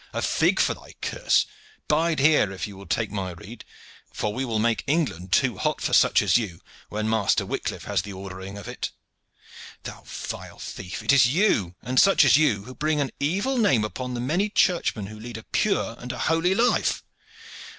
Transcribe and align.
A 0.13 0.21
fig 0.23 0.59
for 0.59 0.73
thy 0.73 0.95
curse! 0.99 1.45
Bide 1.87 2.17
here, 2.17 2.51
if 2.51 2.67
you 2.67 2.75
will 2.75 2.87
take 2.87 3.11
my 3.11 3.33
rede, 3.33 3.63
for 4.11 4.33
we 4.33 4.43
will 4.43 4.57
make 4.57 4.83
England 4.87 5.31
too 5.31 5.59
hot 5.59 5.79
for 5.79 5.93
such 5.93 6.23
as 6.23 6.37
you, 6.37 6.59
when 6.89 7.07
Master 7.07 7.45
Wicliff 7.45 7.83
has 7.83 8.01
the 8.01 8.11
ordering 8.11 8.57
of 8.57 8.67
it. 8.67 8.89
Thou 9.83 10.01
vile 10.03 10.57
thief! 10.57 11.03
it 11.03 11.13
is 11.13 11.27
you, 11.27 11.75
and 11.83 11.99
such 11.99 12.25
as 12.25 12.35
you, 12.35 12.63
who 12.63 12.73
bring 12.73 12.99
an 12.99 13.11
evil 13.19 13.59
name 13.59 13.83
upon 13.83 14.15
the 14.15 14.19
many 14.19 14.49
churchmen 14.49 15.05
who 15.05 15.19
lead 15.19 15.37
a 15.37 15.43
pure 15.43 15.95
and 15.99 16.11
a 16.11 16.17
holy 16.17 16.55
life. 16.55 17.03